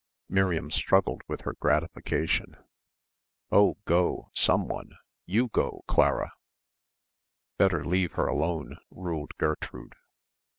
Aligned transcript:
Miriam 0.27 0.71
struggled 0.71 1.21
with 1.27 1.41
her 1.41 1.53
gratification. 1.59 2.55
"Oh 3.51 3.77
go, 3.85 4.31
som 4.33 4.67
one; 4.67 4.97
go 5.27 5.27
you, 5.27 5.49
Clara!" 5.87 6.31
"Better 7.59 7.83
leave 7.85 8.13
her 8.13 8.25
alone," 8.25 8.77
ruled 8.89 9.33
Gertrude. 9.37 9.93